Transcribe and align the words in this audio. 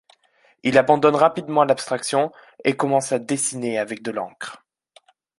Il 0.63 0.79
abandonne 0.79 1.15
rapidement 1.15 1.63
l’abstraction, 1.63 2.31
et 2.63 2.75
commence 2.75 3.11
à 3.11 3.19
dessiner 3.19 3.77
avec 3.77 4.01
de 4.01 4.09
l’encre. 4.09 4.65